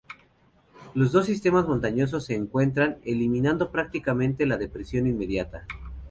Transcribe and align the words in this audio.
Los 0.95 1.11
dos 1.11 1.27
sistemas 1.27 1.67
montañosos 1.67 2.25
se 2.25 2.33
entrecruzan, 2.33 2.97
eliminando 3.05 3.69
prácticamente 3.71 4.47
la 4.47 4.57
Depresión 4.57 5.05
intermedia. 5.05 5.67